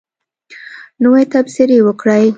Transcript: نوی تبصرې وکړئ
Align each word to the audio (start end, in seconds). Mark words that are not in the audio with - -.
نوی 1.03 1.23
تبصرې 1.33 1.77
وکړئ 1.83 2.25